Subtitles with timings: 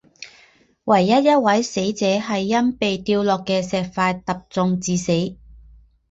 [0.85, 5.37] 唯一一位死者系因被掉落的石块砸中致死。